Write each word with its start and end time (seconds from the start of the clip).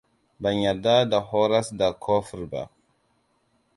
Ban 0.43 0.55
yarda 0.63 0.95
da 1.11 1.19
horas 1.29 1.67
da 1.79 1.87
kofur 2.05 2.41
ba. 2.51 2.63